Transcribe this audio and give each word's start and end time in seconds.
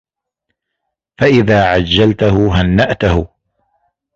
فَإِذَا 1.19 1.63
عَجَّلْتَهُ 1.71 2.49
هَنَّأْتَهُ 2.61 3.27